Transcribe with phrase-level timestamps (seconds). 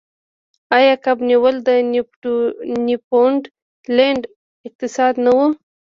[0.77, 1.69] آیا کب نیول د
[2.87, 4.21] نیوفونډلینډ
[4.67, 5.39] اقتصاد نه و؟